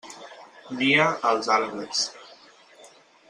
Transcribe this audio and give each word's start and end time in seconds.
Nia 0.79 1.05
als 1.33 1.47
arbres. 1.57 2.01